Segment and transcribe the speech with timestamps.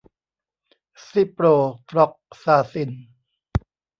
[1.07, 1.45] ซิโปร
[1.87, 2.91] ฟลอกซาซิน